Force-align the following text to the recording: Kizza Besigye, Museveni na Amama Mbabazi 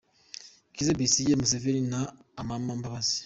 Kizza 0.73 0.97
Besigye, 0.99 1.33
Museveni 1.39 1.81
na 1.91 1.99
Amama 2.41 2.73
Mbabazi 2.79 3.17